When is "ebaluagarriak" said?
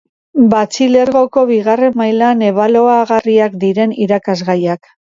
2.51-3.63